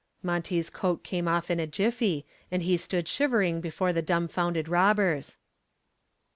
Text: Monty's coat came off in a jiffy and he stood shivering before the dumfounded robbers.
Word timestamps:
Monty's 0.23 0.71
coat 0.71 1.03
came 1.03 1.27
off 1.27 1.51
in 1.51 1.59
a 1.59 1.67
jiffy 1.67 2.25
and 2.49 2.63
he 2.63 2.75
stood 2.75 3.07
shivering 3.07 3.61
before 3.61 3.93
the 3.93 4.01
dumfounded 4.01 4.67
robbers. 4.67 5.37